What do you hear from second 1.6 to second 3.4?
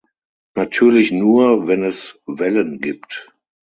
wenn es Wellen gibt.